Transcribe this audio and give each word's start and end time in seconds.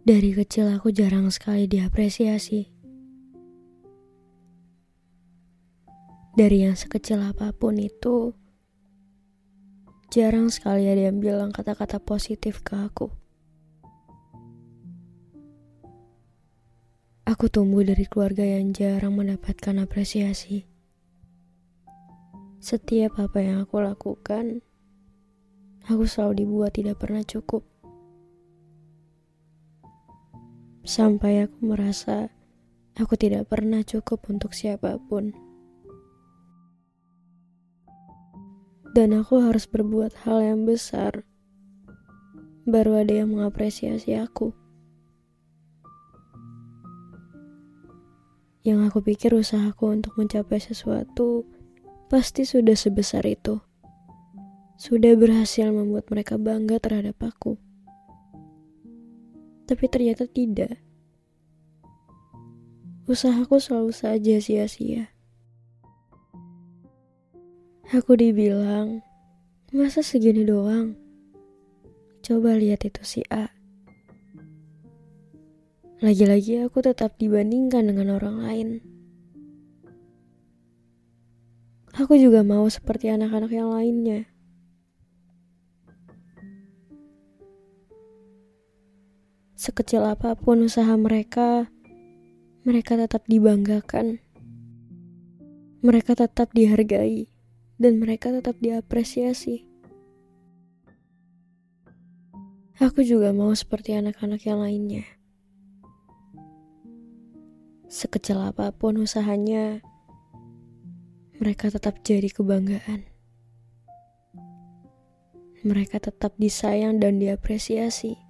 Dari 0.00 0.32
kecil 0.32 0.64
aku 0.72 0.88
jarang 0.96 1.28
sekali 1.28 1.68
diapresiasi. 1.68 2.72
Dari 6.32 6.64
yang 6.64 6.72
sekecil 6.72 7.20
apa 7.20 7.52
pun 7.52 7.76
itu, 7.76 8.32
jarang 10.08 10.48
sekali 10.48 10.88
ada 10.88 11.12
yang 11.12 11.20
bilang 11.20 11.52
kata-kata 11.52 12.00
positif 12.00 12.64
ke 12.64 12.80
aku. 12.80 13.12
Aku 17.28 17.52
tumbuh 17.52 17.84
dari 17.84 18.08
keluarga 18.08 18.40
yang 18.40 18.72
jarang 18.72 19.20
mendapatkan 19.20 19.84
apresiasi. 19.84 20.64
Setiap 22.56 23.20
apa 23.20 23.44
yang 23.44 23.68
aku 23.68 23.84
lakukan, 23.84 24.64
aku 25.84 26.08
selalu 26.08 26.48
dibuat 26.48 26.72
tidak 26.72 27.04
pernah 27.04 27.20
cukup. 27.20 27.68
Sampai 30.90 31.46
aku 31.46 31.70
merasa 31.70 32.34
aku 32.98 33.14
tidak 33.14 33.46
pernah 33.46 33.78
cukup 33.86 34.26
untuk 34.26 34.50
siapa 34.50 34.98
pun. 34.98 35.30
Dan 38.90 39.14
aku 39.14 39.38
harus 39.38 39.70
berbuat 39.70 40.26
hal 40.26 40.42
yang 40.42 40.66
besar. 40.66 41.22
Baru 42.66 42.98
ada 42.98 43.22
yang 43.22 43.30
mengapresiasi 43.30 44.18
aku. 44.18 44.50
Yang 48.66 48.90
aku 48.90 48.98
pikir 49.06 49.30
usahaku 49.30 49.94
untuk 49.94 50.18
mencapai 50.18 50.58
sesuatu 50.58 51.46
pasti 52.10 52.42
sudah 52.42 52.74
sebesar 52.74 53.22
itu. 53.30 53.62
Sudah 54.74 55.14
berhasil 55.14 55.70
membuat 55.70 56.10
mereka 56.10 56.34
bangga 56.34 56.82
terhadap 56.82 57.14
aku 57.22 57.69
tapi 59.70 59.86
ternyata 59.86 60.26
tidak. 60.26 60.82
Usahaku 63.06 63.62
selalu 63.62 63.94
saja 63.94 64.42
sia-sia. 64.42 65.14
Aku 67.94 68.18
dibilang, 68.18 68.98
masa 69.70 70.02
segini 70.02 70.42
doang? 70.42 70.98
Coba 72.26 72.58
lihat 72.58 72.82
itu 72.82 73.02
si 73.06 73.22
A. 73.30 73.46
Lagi-lagi 76.02 76.66
aku 76.66 76.82
tetap 76.82 77.14
dibandingkan 77.14 77.94
dengan 77.94 78.18
orang 78.18 78.36
lain. 78.42 78.68
Aku 81.94 82.18
juga 82.18 82.42
mau 82.42 82.66
seperti 82.66 83.06
anak-anak 83.10 83.54
yang 83.54 83.70
lainnya. 83.70 84.26
Sekecil 89.60 90.00
apa 90.08 90.32
pun 90.40 90.64
usaha 90.64 90.96
mereka, 90.96 91.68
mereka 92.64 92.96
tetap 92.96 93.28
dibanggakan. 93.28 94.16
Mereka 95.84 96.16
tetap 96.16 96.56
dihargai 96.56 97.28
dan 97.76 98.00
mereka 98.00 98.32
tetap 98.32 98.56
diapresiasi. 98.56 99.68
Aku 102.80 103.04
juga 103.04 103.36
mau 103.36 103.52
seperti 103.52 103.92
anak-anak 104.00 104.40
yang 104.48 104.64
lainnya. 104.64 105.04
Sekecil 107.84 108.40
apa 108.40 108.72
pun 108.72 108.96
usahanya, 108.96 109.84
mereka 111.36 111.68
tetap 111.68 112.00
jadi 112.00 112.32
kebanggaan. 112.32 113.04
Mereka 115.68 116.00
tetap 116.00 116.32
disayang 116.40 116.96
dan 116.96 117.20
diapresiasi. 117.20 118.29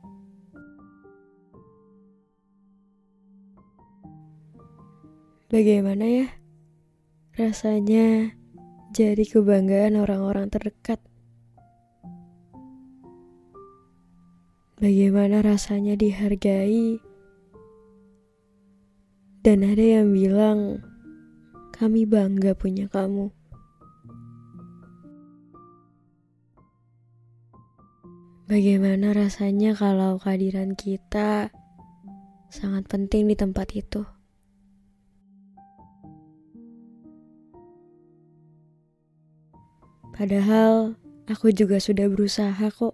Bagaimana 5.50 6.06
ya 6.06 6.30
rasanya 7.34 8.38
jadi 8.94 9.18
kebanggaan 9.18 9.98
orang-orang 9.98 10.46
terdekat? 10.46 11.02
Bagaimana 14.78 15.42
rasanya 15.42 15.98
dihargai? 15.98 17.02
Dan 19.42 19.66
ada 19.66 19.82
yang 19.82 20.14
bilang, 20.14 20.86
kami 21.74 22.06
bangga 22.06 22.54
punya 22.54 22.86
kamu. 22.86 23.34
Bagaimana 28.46 29.18
rasanya 29.18 29.74
kalau 29.74 30.14
kehadiran 30.22 30.78
kita 30.78 31.50
sangat 32.54 32.86
penting 32.86 33.26
di 33.26 33.34
tempat 33.34 33.74
itu? 33.74 34.19
Padahal 40.20 41.00
aku 41.32 41.48
juga 41.48 41.80
sudah 41.80 42.04
berusaha 42.12 42.52
kok. 42.52 42.92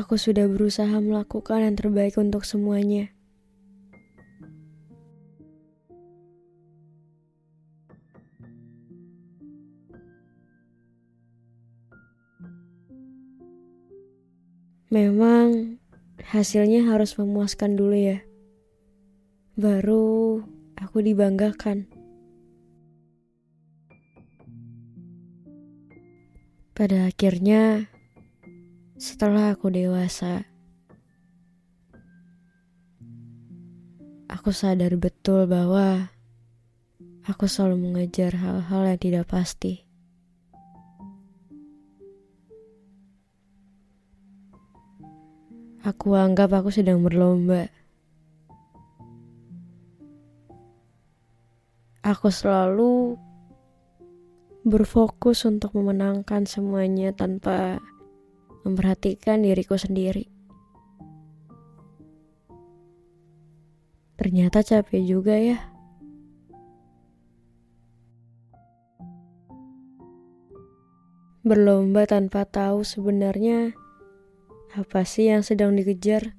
Aku 0.00 0.16
sudah 0.16 0.48
berusaha 0.48 0.96
melakukan 1.04 1.68
yang 1.68 1.76
terbaik 1.76 2.16
untuk 2.16 2.48
semuanya. 2.48 3.12
Memang 14.88 15.76
hasilnya 16.24 16.88
harus 16.88 17.20
memuaskan 17.20 17.76
dulu 17.76 18.00
ya. 18.00 18.24
Baru 19.60 20.40
aku 20.80 21.04
dibanggakan. 21.04 21.95
Pada 26.76 27.08
akhirnya, 27.08 27.88
setelah 29.00 29.56
aku 29.56 29.72
dewasa, 29.72 30.44
aku 34.28 34.52
sadar 34.52 34.92
betul 35.00 35.48
bahwa 35.48 36.12
aku 37.24 37.48
selalu 37.48 37.80
mengejar 37.80 38.36
hal-hal 38.36 38.92
yang 38.92 39.00
tidak 39.00 39.24
pasti. 39.24 39.88
Aku 45.80 46.12
anggap 46.12 46.52
aku 46.52 46.68
sedang 46.68 47.00
berlomba. 47.00 47.72
Aku 52.04 52.28
selalu 52.28 53.16
berfokus 54.66 55.46
untuk 55.46 55.78
memenangkan 55.78 56.42
semuanya 56.42 57.14
tanpa 57.14 57.78
memperhatikan 58.66 59.46
diriku 59.46 59.78
sendiri. 59.78 60.26
Ternyata 64.18 64.66
capek 64.66 65.06
juga 65.06 65.38
ya. 65.38 65.62
Berlomba 71.46 72.02
tanpa 72.10 72.42
tahu 72.42 72.82
sebenarnya 72.82 73.70
apa 74.74 75.06
sih 75.06 75.30
yang 75.30 75.46
sedang 75.46 75.78
dikejar. 75.78 76.34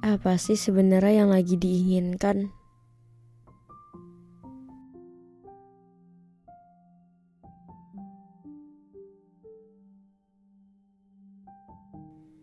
Apa 0.00 0.40
sih 0.40 0.56
sebenarnya 0.56 1.28
yang 1.28 1.36
lagi 1.36 1.60
diinginkan? 1.60 2.59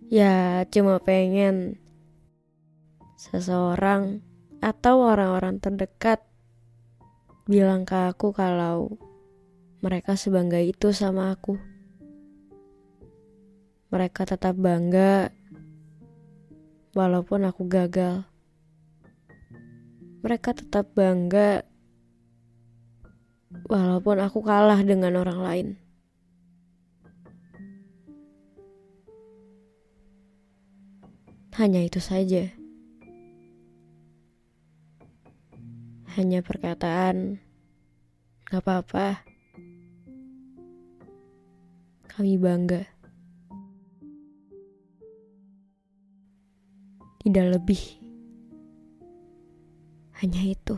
Ya, 0.08 0.64
cuma 0.72 1.04
pengen 1.04 1.76
seseorang 3.20 4.24
atau 4.64 5.04
orang-orang 5.04 5.60
terdekat 5.60 6.24
bilang 7.44 7.84
ke 7.84 8.16
aku 8.16 8.32
kalau 8.32 8.96
mereka 9.84 10.16
sebangga 10.16 10.64
itu 10.64 10.96
sama 10.96 11.36
aku. 11.36 11.60
Mereka 13.92 14.24
tetap 14.24 14.56
bangga 14.56 15.36
walaupun 16.96 17.44
aku 17.44 17.68
gagal. 17.68 18.24
Mereka 20.24 20.56
tetap 20.56 20.88
bangga 20.96 21.68
walaupun 23.68 24.24
aku 24.24 24.40
kalah 24.40 24.80
dengan 24.88 25.20
orang 25.20 25.40
lain. 25.44 25.68
Hanya 31.58 31.82
itu 31.82 31.98
saja. 31.98 32.54
Hanya 36.14 36.46
perkataan, 36.46 37.42
gak 38.46 38.62
apa-apa. 38.62 39.26
Kami 42.14 42.38
bangga. 42.38 42.86
Tidak 47.26 47.46
lebih. 47.58 47.82
Hanya 50.22 50.42
itu. 50.46 50.78